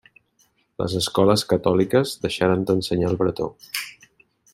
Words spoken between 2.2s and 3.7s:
deixaren d'ensenyar el bretó.